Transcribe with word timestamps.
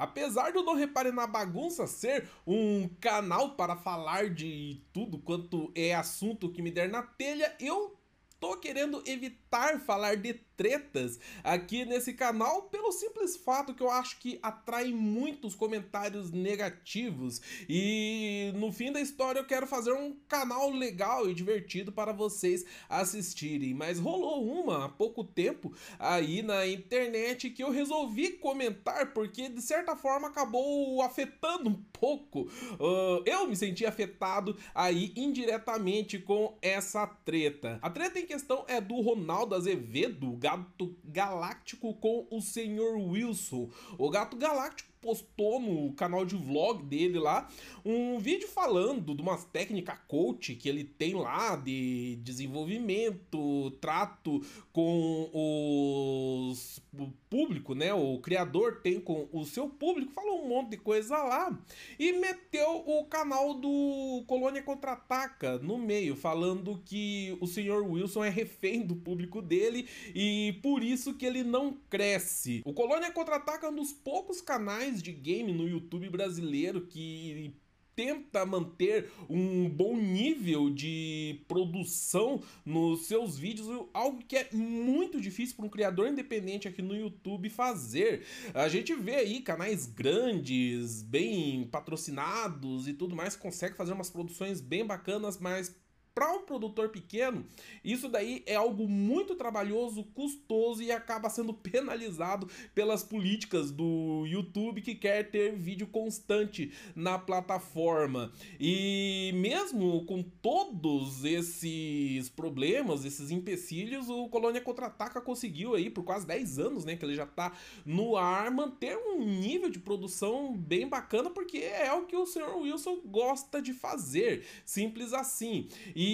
Apesar 0.00 0.54
eu 0.54 0.64
não 0.64 0.74
reparar 0.74 1.12
na 1.12 1.26
bagunça 1.26 1.86
ser 1.86 2.26
um 2.46 2.88
canal 2.98 3.50
para 3.50 3.76
falar 3.76 4.30
de 4.30 4.82
tudo 4.94 5.18
quanto 5.18 5.70
é 5.74 5.94
assunto 5.94 6.50
que 6.50 6.62
me 6.62 6.70
der 6.70 6.88
na 6.88 7.02
telha, 7.02 7.54
eu 7.60 7.99
tô 8.40 8.56
querendo 8.56 9.02
evitar 9.06 9.78
falar 9.80 10.16
de 10.16 10.32
tretas 10.32 11.18
aqui 11.44 11.84
nesse 11.84 12.14
canal 12.14 12.62
pelo 12.62 12.90
simples 12.92 13.36
fato 13.36 13.74
que 13.74 13.82
eu 13.82 13.90
acho 13.90 14.18
que 14.18 14.38
atrai 14.42 14.92
muitos 14.92 15.54
comentários 15.54 16.30
negativos 16.30 17.40
e 17.68 18.52
no 18.56 18.72
fim 18.72 18.92
da 18.92 19.00
história 19.00 19.40
eu 19.40 19.46
quero 19.46 19.66
fazer 19.66 19.92
um 19.92 20.14
canal 20.26 20.70
legal 20.70 21.28
e 21.28 21.34
divertido 21.34 21.92
para 21.92 22.12
vocês 22.12 22.64
assistirem, 22.88 23.74
mas 23.74 23.98
rolou 23.98 24.44
uma 24.44 24.86
há 24.86 24.88
pouco 24.88 25.22
tempo 25.22 25.72
aí 25.98 26.42
na 26.42 26.66
internet 26.66 27.50
que 27.50 27.62
eu 27.62 27.70
resolvi 27.70 28.32
comentar 28.32 29.12
porque 29.12 29.48
de 29.48 29.60
certa 29.60 29.96
forma 29.96 30.28
acabou 30.28 31.02
afetando 31.02 31.70
um 31.70 31.82
pouco, 31.92 32.42
uh, 32.42 33.22
eu 33.26 33.46
me 33.46 33.56
senti 33.56 33.84
afetado 33.84 34.56
aí 34.74 35.12
indiretamente 35.14 36.18
com 36.18 36.56
essa 36.62 37.06
treta. 37.06 37.78
A 37.82 37.90
treta 37.90 38.18
em 38.18 38.26
questão 38.30 38.64
é 38.68 38.80
do 38.80 39.00
Ronaldo 39.00 39.56
Azevedo, 39.56 40.30
Gato 40.36 40.96
Galáctico 41.04 41.92
com 41.94 42.28
o 42.30 42.40
Senhor 42.40 42.96
Wilson. 42.96 43.68
O 43.98 44.08
Gato 44.08 44.36
Galáctico 44.36 44.88
postou 45.00 45.60
no 45.60 45.92
canal 45.94 46.24
de 46.24 46.36
vlog 46.36 46.82
dele 46.84 47.18
lá 47.18 47.48
um 47.84 48.18
vídeo 48.18 48.48
falando 48.48 49.14
de 49.14 49.22
umas 49.22 49.44
técnicas 49.44 49.98
coach 50.06 50.54
que 50.54 50.68
ele 50.68 50.84
tem 50.84 51.14
lá 51.14 51.56
de 51.56 52.16
desenvolvimento, 52.22 53.70
trato 53.80 54.40
com 54.72 55.30
os 55.32 56.80
o 56.98 57.10
público, 57.28 57.74
né? 57.74 57.94
O 57.94 58.18
criador 58.18 58.80
tem 58.82 59.00
com 59.00 59.28
o 59.32 59.44
seu 59.44 59.68
público, 59.68 60.12
falou 60.12 60.44
um 60.44 60.48
monte 60.48 60.70
de 60.70 60.76
coisa 60.76 61.16
lá 61.16 61.56
e 61.98 62.12
meteu 62.12 62.82
o 62.84 63.04
canal 63.04 63.54
do 63.54 64.24
Colônia 64.26 64.62
Contra-Ataca 64.62 65.58
no 65.58 65.78
meio, 65.78 66.16
falando 66.16 66.82
que 66.84 67.36
o 67.40 67.46
senhor 67.46 67.84
Wilson 67.84 68.24
é 68.24 68.28
refém 68.28 68.82
do 68.82 68.96
público 68.96 69.40
dele 69.40 69.88
e 70.14 70.58
por 70.62 70.82
isso 70.82 71.14
que 71.14 71.24
ele 71.24 71.44
não 71.44 71.78
cresce. 71.88 72.62
O 72.64 72.72
Colônia 72.72 73.12
Contra-Ataca 73.12 73.66
é 73.66 73.70
um 73.70 73.76
dos 73.76 73.92
poucos 73.92 74.40
canais 74.40 74.89
canais 74.90 75.02
de 75.02 75.12
game 75.12 75.52
no 75.52 75.68
YouTube 75.68 76.08
brasileiro 76.08 76.82
que 76.82 77.54
tenta 77.94 78.46
manter 78.46 79.10
um 79.28 79.68
bom 79.68 79.96
nível 79.96 80.70
de 80.70 81.44
produção 81.46 82.42
nos 82.64 83.06
seus 83.06 83.36
vídeos, 83.36 83.68
algo 83.92 84.24
que 84.24 84.36
é 84.36 84.48
muito 84.52 85.20
difícil 85.20 85.56
para 85.56 85.66
um 85.66 85.68
criador 85.68 86.08
independente 86.08 86.66
aqui 86.66 86.80
no 86.80 86.96
YouTube 86.96 87.50
fazer. 87.50 88.24
A 88.54 88.68
gente 88.68 88.94
vê 88.94 89.16
aí 89.16 89.40
canais 89.40 89.86
grandes, 89.86 91.02
bem 91.02 91.64
patrocinados 91.64 92.88
e 92.88 92.94
tudo 92.94 93.14
mais, 93.14 93.36
consegue 93.36 93.76
fazer 93.76 93.92
umas 93.92 94.10
produções 94.10 94.60
bem 94.60 94.84
bacanas, 94.84 95.38
mas 95.38 95.76
para 96.20 96.34
um 96.34 96.42
produtor 96.42 96.90
pequeno, 96.90 97.46
isso 97.82 98.06
daí 98.06 98.42
é 98.44 98.54
algo 98.54 98.86
muito 98.86 99.34
trabalhoso, 99.34 100.04
custoso 100.04 100.82
e 100.82 100.92
acaba 100.92 101.30
sendo 101.30 101.54
penalizado 101.56 102.46
pelas 102.74 103.02
políticas 103.02 103.70
do 103.70 104.26
YouTube 104.26 104.82
que 104.82 104.94
quer 104.94 105.30
ter 105.30 105.56
vídeo 105.56 105.86
constante 105.86 106.72
na 106.94 107.18
plataforma. 107.18 108.30
E 108.60 109.32
mesmo 109.34 110.04
com 110.04 110.22
todos 110.22 111.24
esses 111.24 112.28
problemas, 112.28 113.06
esses 113.06 113.30
empecilhos, 113.30 114.10
o 114.10 114.28
Colônia 114.28 114.60
Contra-Ataca 114.60 115.22
conseguiu 115.22 115.74
aí 115.74 115.88
por 115.88 116.04
quase 116.04 116.26
10 116.26 116.58
anos, 116.58 116.84
né, 116.84 116.96
que 116.96 117.04
ele 117.06 117.14
já 117.14 117.24
está 117.24 117.50
no 117.86 118.14
ar, 118.14 118.50
manter 118.50 118.94
um 118.94 119.24
nível 119.24 119.70
de 119.70 119.78
produção 119.78 120.54
bem 120.54 120.86
bacana, 120.86 121.30
porque 121.30 121.56
é 121.56 121.90
o 121.94 122.04
que 122.04 122.14
o 122.14 122.26
Sr. 122.26 122.58
Wilson 122.58 123.00
gosta 123.06 123.62
de 123.62 123.72
fazer, 123.72 124.44
simples 124.66 125.14
assim. 125.14 125.66
E 125.96 126.09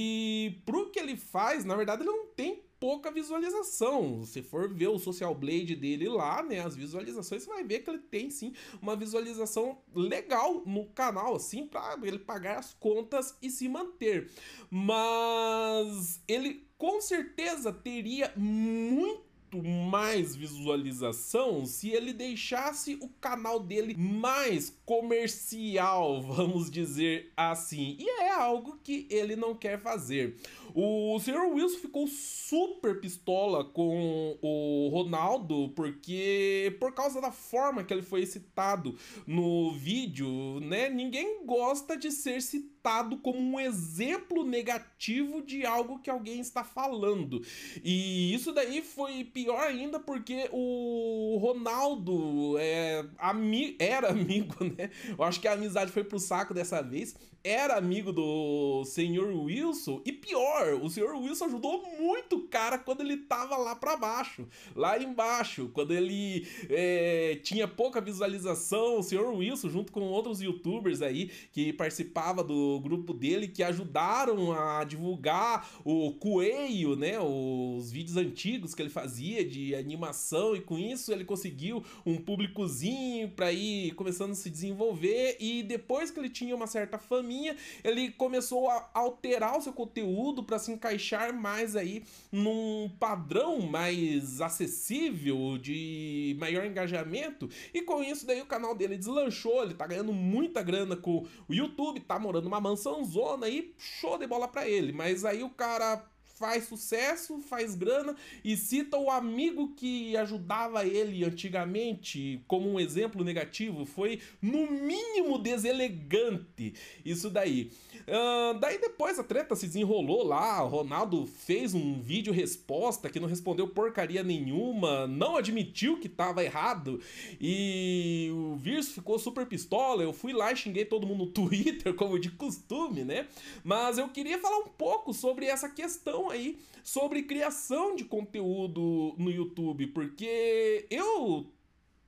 pro 0.64 0.90
que 0.90 0.98
ele 0.98 1.16
faz, 1.16 1.64
na 1.64 1.76
verdade, 1.76 2.02
ele 2.02 2.10
não 2.10 2.26
tem 2.26 2.64
pouca 2.78 3.10
visualização. 3.10 4.22
Se 4.24 4.42
for 4.42 4.72
ver 4.72 4.88
o 4.88 4.98
Social 4.98 5.34
Blade 5.34 5.74
dele 5.74 6.08
lá, 6.08 6.42
né, 6.42 6.60
as 6.60 6.76
visualizações, 6.76 7.42
você 7.42 7.48
vai 7.48 7.64
ver 7.64 7.80
que 7.80 7.90
ele 7.90 7.98
tem 7.98 8.30
sim 8.30 8.52
uma 8.80 8.96
visualização 8.96 9.78
legal 9.94 10.62
no 10.66 10.86
canal, 10.86 11.36
assim, 11.36 11.66
para 11.66 11.98
ele 12.02 12.18
pagar 12.18 12.58
as 12.58 12.74
contas 12.74 13.36
e 13.40 13.50
se 13.50 13.68
manter. 13.68 14.30
Mas 14.70 16.22
ele 16.28 16.66
com 16.78 17.00
certeza 17.00 17.72
teria 17.72 18.32
muito 18.36 19.25
mais 19.62 20.34
visualização 20.34 21.64
se 21.66 21.90
ele 21.90 22.12
deixasse 22.12 22.96
o 23.00 23.08
canal 23.20 23.60
dele 23.60 23.94
mais 23.96 24.76
comercial, 24.84 26.20
vamos 26.22 26.70
dizer 26.70 27.32
assim. 27.36 27.96
E 27.98 28.08
é 28.22 28.30
algo 28.30 28.78
que 28.82 29.06
ele 29.10 29.36
não 29.36 29.54
quer 29.54 29.80
fazer. 29.80 30.36
O 30.78 31.18
Sr. 31.18 31.54
Wilson 31.54 31.78
ficou 31.78 32.06
super 32.06 33.00
pistola 33.00 33.64
com 33.64 34.36
o 34.42 34.90
Ronaldo 34.92 35.70
porque 35.70 36.76
por 36.78 36.92
causa 36.92 37.18
da 37.18 37.32
forma 37.32 37.82
que 37.82 37.94
ele 37.94 38.02
foi 38.02 38.26
citado 38.26 38.94
no 39.26 39.72
vídeo, 39.72 40.60
né? 40.60 40.90
Ninguém 40.90 41.46
gosta 41.46 41.96
de 41.96 42.12
ser 42.12 42.42
citado 42.42 43.16
como 43.16 43.38
um 43.38 43.58
exemplo 43.58 44.44
negativo 44.44 45.40
de 45.40 45.64
algo 45.64 45.98
que 45.98 46.10
alguém 46.10 46.40
está 46.40 46.62
falando. 46.62 47.40
E 47.82 48.34
isso 48.34 48.52
daí 48.52 48.82
foi 48.82 49.24
pior 49.24 49.62
ainda 49.62 49.98
porque 49.98 50.46
o 50.52 51.38
Ronaldo 51.40 52.58
é, 52.58 53.02
ami 53.16 53.76
era 53.78 54.10
amigo, 54.10 54.56
né? 54.76 54.90
Eu 55.16 55.24
acho 55.24 55.40
que 55.40 55.48
a 55.48 55.54
amizade 55.54 55.90
foi 55.90 56.04
pro 56.04 56.18
saco 56.18 56.52
dessa 56.52 56.82
vez. 56.82 57.16
Era 57.48 57.76
amigo 57.76 58.12
do 58.12 58.84
senhor 58.84 59.32
Wilson. 59.32 60.02
E 60.04 60.10
pior, 60.10 60.80
o 60.82 60.90
senhor 60.90 61.14
Wilson 61.14 61.44
ajudou 61.44 61.80
muito 61.96 62.38
o 62.38 62.48
cara 62.48 62.76
quando 62.76 63.02
ele 63.02 63.18
tava 63.18 63.56
lá 63.56 63.76
para 63.76 63.96
baixo. 63.96 64.48
Lá 64.74 65.00
embaixo, 65.00 65.70
quando 65.72 65.94
ele 65.94 66.44
é, 66.68 67.38
tinha 67.44 67.68
pouca 67.68 68.00
visualização, 68.00 68.98
o 68.98 69.02
senhor 69.04 69.32
Wilson, 69.32 69.68
junto 69.68 69.92
com 69.92 70.00
outros 70.00 70.40
youtubers 70.40 71.00
aí 71.00 71.30
que 71.52 71.72
participava 71.72 72.42
do 72.42 72.80
grupo 72.80 73.14
dele, 73.14 73.46
que 73.46 73.62
ajudaram 73.62 74.50
a 74.50 74.82
divulgar 74.82 75.70
o 75.84 76.14
Coelho, 76.14 76.96
né? 76.96 77.20
Os 77.20 77.92
vídeos 77.92 78.16
antigos 78.16 78.74
que 78.74 78.82
ele 78.82 78.90
fazia 78.90 79.48
de 79.48 79.72
animação 79.72 80.56
e 80.56 80.60
com 80.60 80.76
isso 80.76 81.12
ele 81.12 81.24
conseguiu 81.24 81.84
um 82.04 82.16
públicozinho 82.16 83.30
para 83.30 83.52
ir 83.52 83.92
começando 83.92 84.32
a 84.32 84.34
se 84.34 84.50
desenvolver 84.50 85.36
e 85.38 85.62
depois 85.62 86.10
que 86.10 86.18
ele 86.18 86.28
tinha 86.28 86.56
uma 86.56 86.66
certa 86.66 86.98
faminha, 87.36 87.56
ele 87.84 88.10
começou 88.10 88.70
a 88.70 88.88
alterar 88.94 89.58
o 89.58 89.62
seu 89.62 89.72
conteúdo 89.72 90.42
para 90.42 90.58
se 90.58 90.72
encaixar 90.72 91.32
mais 91.34 91.76
aí 91.76 92.04
num 92.32 92.90
padrão 92.98 93.60
mais 93.60 94.40
acessível 94.40 95.58
de 95.58 96.36
maior 96.38 96.64
engajamento. 96.64 97.48
E 97.74 97.82
com 97.82 98.02
isso 98.02 98.26
daí 98.26 98.40
o 98.40 98.46
canal 98.46 98.74
dele 98.74 98.96
deslanchou, 98.96 99.62
ele 99.62 99.74
tá 99.74 99.86
ganhando 99.86 100.12
muita 100.12 100.62
grana 100.62 100.96
com 100.96 101.26
o 101.48 101.54
YouTube, 101.54 102.00
tá 102.00 102.18
morando 102.18 102.44
numa 102.44 102.60
mansão 102.60 103.04
zona 103.04 103.48
e 103.48 103.74
show 103.78 104.18
de 104.18 104.26
bola 104.26 104.48
para 104.48 104.68
ele, 104.68 104.92
mas 104.92 105.24
aí 105.24 105.42
o 105.42 105.50
cara 105.50 106.04
faz 106.38 106.64
sucesso, 106.64 107.40
faz 107.40 107.74
grana 107.74 108.14
e 108.44 108.56
cita 108.56 108.96
o 108.98 109.10
amigo 109.10 109.72
que 109.74 110.16
ajudava 110.16 110.84
ele 110.84 111.24
antigamente 111.24 112.40
como 112.46 112.70
um 112.70 112.78
exemplo 112.78 113.24
negativo. 113.24 113.86
Foi, 113.86 114.20
no 114.40 114.70
mínimo, 114.70 115.38
deselegante 115.38 116.74
isso 117.04 117.30
daí. 117.30 117.70
Uh, 118.06 118.58
daí 118.60 118.78
depois 118.78 119.18
a 119.18 119.24
treta 119.24 119.56
se 119.56 119.66
desenrolou 119.66 120.24
lá, 120.24 120.62
o 120.62 120.68
Ronaldo 120.68 121.26
fez 121.26 121.74
um 121.74 122.00
vídeo 122.00 122.32
resposta 122.32 123.08
que 123.08 123.18
não 123.18 123.26
respondeu 123.26 123.66
porcaria 123.68 124.22
nenhuma, 124.22 125.06
não 125.06 125.36
admitiu 125.36 125.98
que 125.98 126.08
tava 126.08 126.44
errado 126.44 127.00
e 127.40 128.30
o 128.32 128.56
Virso 128.56 128.92
ficou 128.92 129.18
super 129.18 129.46
pistola. 129.46 130.02
Eu 130.02 130.12
fui 130.12 130.32
lá 130.32 130.52
e 130.52 130.56
xinguei 130.56 130.84
todo 130.84 131.06
mundo 131.06 131.24
no 131.24 131.26
Twitter, 131.32 131.94
como 131.94 132.18
de 132.18 132.30
costume, 132.30 133.04
né? 133.04 133.26
Mas 133.64 133.98
eu 133.98 134.08
queria 134.08 134.38
falar 134.38 134.58
um 134.58 134.68
pouco 134.68 135.14
sobre 135.14 135.46
essa 135.46 135.68
questão 135.68 136.25
aí 136.30 136.58
sobre 136.82 137.22
criação 137.22 137.96
de 137.96 138.04
conteúdo 138.04 139.14
no 139.18 139.30
YouTube, 139.30 139.88
porque 139.88 140.86
eu 140.90 141.50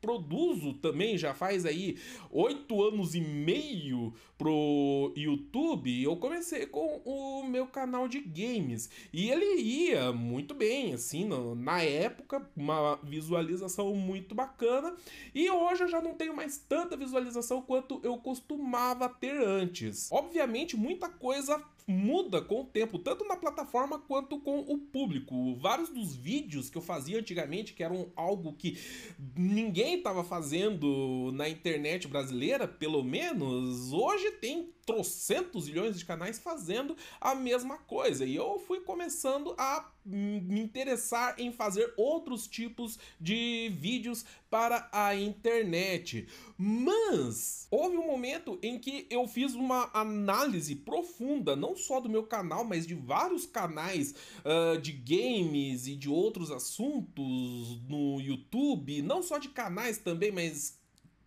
produzo 0.01 0.75
também 0.75 1.19
já 1.19 1.35
faz 1.35 1.67
aí 1.67 1.99
oito 2.31 2.83
anos 2.83 3.15
e 3.15 3.21
meio 3.21 4.13
pro 4.37 5.13
YouTube. 5.17 6.03
Eu 6.03 6.17
comecei 6.17 6.67
com 6.67 7.01
o 7.05 7.45
meu 7.45 7.67
canal 7.67 8.09
de 8.09 8.21
games 8.21 8.89
e 9.13 9.31
ele 9.31 9.61
ia 9.61 10.13
muito 10.13 10.55
bem, 10.55 10.95
assim, 10.95 11.25
no, 11.25 11.55
na 11.55 11.83
época, 11.83 12.49
uma 12.57 12.97
visualização 13.03 13.95
muito 13.95 14.35
bacana. 14.35 14.95
E 15.35 15.51
hoje 15.51 15.85
eu 15.85 15.89
já 15.89 16.01
não 16.01 16.15
tenho 16.15 16.35
mais 16.35 16.59
tanta 16.59 16.97
visualização 16.97 17.63
quanto 17.63 18.01
eu 18.03 18.17
costumava 18.19 19.09
ter 19.09 19.37
antes. 19.37 20.11
Obviamente, 20.13 20.77
muita 20.77 21.09
coisa 21.09 21.63
muda 21.89 22.43
com 22.43 22.61
o 22.61 22.65
tempo, 22.65 22.99
tanto 22.99 23.25
na 23.25 23.35
plataforma 23.35 23.99
quanto 23.99 24.39
com 24.41 24.61
o 24.61 24.77
público. 24.77 25.57
Vários 25.57 25.89
dos 25.89 26.15
vídeos 26.15 26.69
que 26.69 26.77
eu 26.77 26.83
fazia 26.83 27.19
antigamente, 27.19 27.73
que 27.73 27.83
eram 27.83 28.13
algo 28.15 28.53
que 28.53 28.79
ninguém 29.35 29.97
estava 29.97 30.23
fazendo 30.23 31.31
na 31.33 31.49
internet 31.49 32.07
brasileira, 32.07 32.69
pelo 32.69 33.03
menos, 33.03 33.91
hoje 33.91 34.31
tem 34.33 34.71
trocentos 34.85 35.69
milhões 35.69 35.99
de 35.99 36.05
canais 36.05 36.39
fazendo 36.39 36.95
a 37.21 37.35
mesma 37.35 37.79
coisa. 37.79 38.25
E 38.25 38.37
eu 38.37 38.59
fui 38.59 38.81
começando 38.81 39.55
a 39.57 39.91
me 40.05 40.61
interessar 40.61 41.35
em 41.39 41.53
fazer 41.53 41.93
outros 41.97 42.47
tipos 42.47 42.99
de 43.21 43.71
vídeos 43.77 44.25
para 44.49 44.89
a 44.93 45.15
internet. 45.15 46.27
Mas 46.57 47.67
houve 47.71 47.97
um 47.97 48.07
momento 48.07 48.59
em 48.63 48.79
que 48.79 49.07
eu 49.11 49.29
fiz 49.29 49.55
uma 49.55 49.91
análise 49.93 50.75
profunda, 50.75 51.55
não 51.55 51.77
só 51.77 52.01
do 52.01 52.09
meu 52.09 52.25
canal, 52.25 52.65
mas 52.65 52.87
de 52.87 52.95
vários 52.95 53.45
canais 53.45 54.15
uh, 54.45 54.81
de 54.81 54.93
games 54.93 55.87
e 55.87 55.95
de 55.95 56.09
outros 56.09 56.51
assuntos 56.51 57.81
no 57.89 58.21
YouTube, 58.21 59.03
não 59.03 59.23
só 59.23 59.39
de 59.39 59.49
canais 59.49 59.99
também, 59.99 60.31
mas 60.33 60.79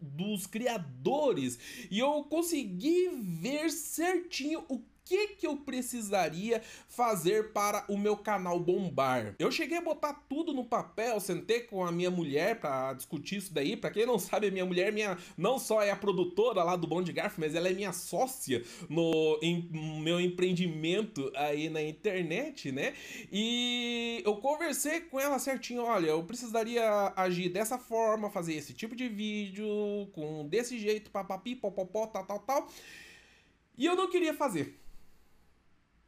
dos 0.01 0.47
criadores 0.47 1.59
e 1.91 1.99
eu 1.99 2.23
consegui 2.23 3.09
ver 3.39 3.69
certinho 3.69 4.65
o 4.67 4.79
que 5.11 5.27
que 5.27 5.47
eu 5.47 5.57
precisaria 5.57 6.61
fazer 6.87 7.51
para 7.51 7.83
o 7.89 7.97
meu 7.97 8.15
canal 8.15 8.57
bombar. 8.57 9.35
Eu 9.37 9.51
cheguei 9.51 9.77
a 9.77 9.81
botar 9.81 10.13
tudo 10.29 10.53
no 10.53 10.63
papel, 10.63 11.19
sentei 11.19 11.61
com 11.61 11.83
a 11.83 11.91
minha 11.91 12.09
mulher 12.09 12.59
para 12.61 12.93
discutir 12.93 13.37
isso 13.37 13.53
daí. 13.53 13.75
Para 13.75 13.91
quem 13.91 14.05
não 14.05 14.17
sabe, 14.17 14.47
a 14.47 14.51
minha 14.51 14.65
mulher 14.65 14.93
minha 14.93 15.17
não 15.37 15.59
só 15.59 15.81
é 15.81 15.91
a 15.91 15.95
produtora 15.95 16.63
lá 16.63 16.77
do 16.77 16.87
Bom 16.87 17.01
de 17.01 17.11
Garfo, 17.11 17.41
mas 17.41 17.55
ela 17.55 17.67
é 17.67 17.73
minha 17.73 17.91
sócia 17.91 18.63
no 18.87 19.37
em, 19.41 19.69
meu 20.01 20.21
empreendimento 20.21 21.29
aí 21.35 21.69
na 21.69 21.81
internet, 21.81 22.71
né? 22.71 22.93
E 23.31 24.21
eu 24.23 24.37
conversei 24.37 25.01
com 25.01 25.19
ela 25.19 25.39
certinho, 25.39 25.83
olha, 25.83 26.07
eu 26.07 26.23
precisaria 26.23 27.11
agir 27.17 27.49
dessa 27.49 27.77
forma, 27.77 28.29
fazer 28.29 28.53
esse 28.53 28.73
tipo 28.73 28.95
de 28.95 29.09
vídeo 29.09 29.67
com 30.13 30.47
desse 30.47 30.79
jeito, 30.79 31.11
papapi, 31.11 31.55
popopó, 31.55 32.07
tal, 32.07 32.25
tal, 32.25 32.39
tal. 32.39 32.69
E 33.77 33.85
eu 33.85 33.95
não 33.95 34.09
queria 34.09 34.33
fazer. 34.33 34.80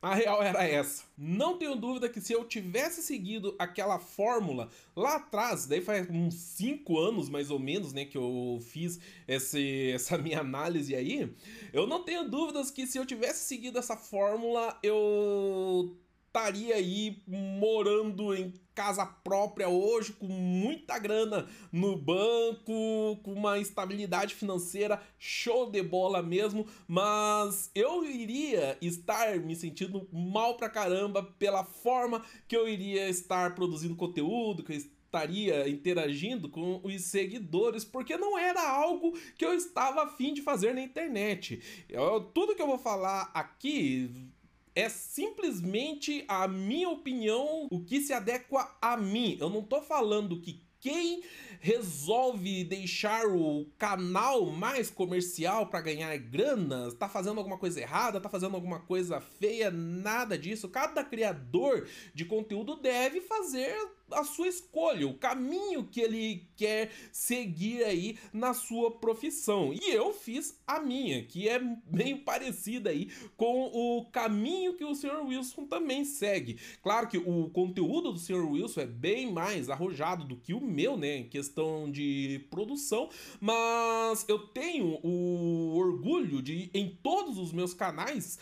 A 0.04 0.16
real 0.16 0.44
era 0.44 0.68
essa. 0.68 1.06
Não 1.18 1.58
tenho 1.58 1.78
dúvida 1.78 2.10
que 2.10 2.20
se 2.20 2.34
eu 2.34 2.44
tivesse 2.44 3.02
seguido 3.02 3.56
aquela 3.58 3.98
fórmula 3.98 4.70
lá 4.94 5.16
atrás, 5.16 5.66
daí 5.66 5.80
faz 5.80 6.10
uns 6.10 6.34
5 6.34 7.00
anos 7.00 7.30
mais 7.30 7.50
ou 7.50 7.58
menos, 7.58 7.94
né, 7.94 8.04
que 8.04 8.18
eu 8.18 8.60
fiz 8.62 9.00
esse, 9.26 9.92
essa 9.96 10.18
minha 10.18 10.42
análise 10.42 10.94
aí, 10.94 11.34
eu 11.72 11.88
não 11.88 12.04
tenho 12.04 12.30
dúvidas 12.30 12.70
que 12.70 12.86
se 12.86 12.98
eu 12.98 13.06
tivesse 13.06 13.46
seguido 13.46 13.80
essa 13.80 13.96
fórmula, 13.96 14.78
eu 14.84 15.96
estaria 16.34 16.76
aí 16.76 17.22
morando 17.28 18.34
em 18.34 18.52
casa 18.74 19.06
própria 19.06 19.70
hoje, 19.70 20.14
com 20.14 20.26
muita 20.26 20.98
grana 20.98 21.48
no 21.72 21.96
banco, 21.96 23.18
com 23.22 23.34
uma 23.34 23.60
estabilidade 23.60 24.34
financeira 24.34 25.00
show 25.20 25.70
de 25.70 25.84
bola 25.84 26.24
mesmo, 26.24 26.66
mas 26.88 27.70
eu 27.76 28.04
iria 28.04 28.76
estar 28.82 29.38
me 29.42 29.56
sentindo 29.56 30.10
mal 30.12 30.58
pra 30.58 30.72
caramba 30.72 31.22
pela 31.22 31.64
forma 31.64 32.26
que 32.48 32.58
eu 32.58 32.68
iria 32.68 33.08
estar 33.08 33.54
produzindo 33.54 33.96
conteúdo, 33.96 34.64
que 34.64 34.74
eu 34.74 34.78
estaria 34.78 35.70
interagindo 35.70 36.50
com 36.50 36.82
os 36.84 37.00
seguidores, 37.04 37.86
porque 37.86 38.18
não 38.18 38.40
era 38.40 38.68
algo 38.68 39.16
que 39.38 39.46
eu 39.46 39.54
estava 39.54 40.06
afim 40.06 40.34
de 40.34 40.42
fazer 40.42 40.74
na 40.74 40.82
internet. 40.82 41.86
Eu, 41.88 42.22
tudo 42.22 42.56
que 42.56 42.62
eu 42.62 42.66
vou 42.66 42.80
falar 42.80 43.30
aqui 43.36 44.33
é 44.76 44.90
simplesmente 44.90 46.24
a 46.28 46.48
minha 46.48 46.90
opinião, 46.90 47.68
o 47.72 47.84
que 47.84 48.02
se 48.02 48.14
adequa 48.14 48.76
a 48.82 48.98
mim. 48.98 49.38
Eu 49.40 49.50
não 49.50 49.62
tô 49.62 49.82
falando 49.82 50.40
que 50.42 50.64
quem 50.84 51.24
resolve 51.62 52.66
deixar 52.66 53.26
o 53.26 53.66
canal 53.78 54.48
mais 54.48 54.90
comercial 54.90 55.68
para 55.68 55.80
ganhar 55.80 56.18
grana, 56.18 56.92
tá 56.92 57.08
fazendo 57.08 57.38
alguma 57.38 57.58
coisa 57.58 57.80
errada, 57.80 58.20
tá 58.20 58.28
fazendo 58.28 58.56
alguma 58.56 58.82
coisa 58.82 59.22
feia, 59.22 59.72
nada 59.72 60.38
disso. 60.38 60.68
Cada 60.68 61.02
criador 61.02 61.88
de 62.14 62.26
conteúdo 62.26 62.76
deve 62.76 63.22
fazer 63.22 63.74
a 64.14 64.24
sua 64.24 64.48
escolha, 64.48 65.08
o 65.08 65.14
caminho 65.14 65.84
que 65.86 66.02
ele 66.02 66.48
quer 66.56 66.92
seguir 67.12 67.84
aí 67.84 68.18
na 68.32 68.54
sua 68.54 68.92
profissão. 68.92 69.74
E 69.74 69.92
eu 69.92 70.14
fiz 70.14 70.60
a 70.66 70.80
minha, 70.80 71.24
que 71.24 71.48
é 71.48 71.60
bem 71.60 72.18
parecida 72.18 72.90
aí 72.90 73.10
com 73.36 73.66
o 73.74 74.06
caminho 74.06 74.76
que 74.76 74.86
o 74.86 74.96
Sr. 74.96 75.26
Wilson 75.26 75.66
também 75.66 76.06
segue. 76.06 76.58
Claro 76.82 77.08
que 77.08 77.18
o 77.18 77.50
conteúdo 77.50 78.12
do 78.12 78.20
Sr. 78.20 78.50
Wilson 78.50 78.82
é 78.82 78.86
bem 78.86 79.32
mais 79.32 79.70
arrojado 79.70 80.26
do 80.26 80.38
que 80.38 80.54
o 80.54 80.62
meu, 80.62 80.98
né, 80.98 81.18
em 81.18 81.30
questão 81.30 81.92
de 81.92 82.46
produção, 82.50 83.10
mas 83.40 84.26
eu 84.28 84.40
tenho 84.40 85.00
o 85.04 85.76
orgulho 85.76 86.42
de 86.42 86.70
em 86.74 86.90
todos 87.02 87.38
os 87.38 87.52
meus 87.52 87.74
canais 87.74 88.40